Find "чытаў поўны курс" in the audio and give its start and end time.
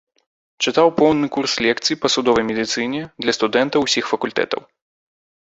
0.65-1.53